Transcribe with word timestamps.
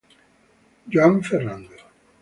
Joan 0.89 1.21
Ferrando 1.21 1.77